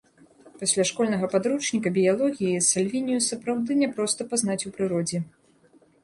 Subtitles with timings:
[0.59, 5.19] Пасля школьнага падручніка біялогіі сальвінію сапраўды няпроста пазнаць у прыродзе.